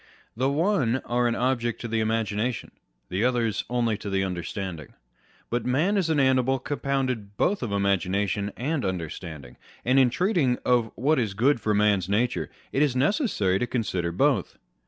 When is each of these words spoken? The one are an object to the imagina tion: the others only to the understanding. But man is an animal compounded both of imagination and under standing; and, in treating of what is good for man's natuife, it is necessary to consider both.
The 0.35 0.49
one 0.49 0.95
are 1.05 1.27
an 1.27 1.35
object 1.35 1.79
to 1.81 1.87
the 1.87 2.01
imagina 2.01 2.51
tion: 2.51 2.71
the 3.09 3.23
others 3.23 3.65
only 3.69 3.99
to 3.99 4.09
the 4.09 4.23
understanding. 4.23 4.95
But 5.51 5.63
man 5.63 5.95
is 5.95 6.09
an 6.09 6.19
animal 6.19 6.57
compounded 6.57 7.37
both 7.37 7.61
of 7.61 7.71
imagination 7.71 8.51
and 8.57 8.83
under 8.83 9.11
standing; 9.11 9.57
and, 9.85 9.99
in 9.99 10.09
treating 10.09 10.57
of 10.65 10.89
what 10.95 11.19
is 11.19 11.35
good 11.35 11.61
for 11.61 11.75
man's 11.75 12.07
natuife, 12.07 12.47
it 12.71 12.81
is 12.81 12.95
necessary 12.95 13.59
to 13.59 13.67
consider 13.67 14.11
both. 14.11 14.57